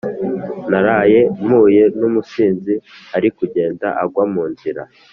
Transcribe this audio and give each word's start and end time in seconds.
Naraye 0.69 1.19
mpuye 1.41 1.83
numusinzi 1.99 2.73
arikugenda 3.15 3.87
agwa 4.03 4.23
munzira 4.33 4.81